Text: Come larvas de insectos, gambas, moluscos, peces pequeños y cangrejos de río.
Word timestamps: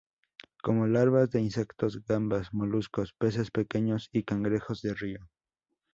Come 0.63 0.87
larvas 0.87 1.29
de 1.29 1.39
insectos, 1.41 2.03
gambas, 2.07 2.51
moluscos, 2.55 3.13
peces 3.13 3.51
pequeños 3.51 4.09
y 4.11 4.23
cangrejos 4.23 4.81
de 4.81 4.95
río. 4.95 5.29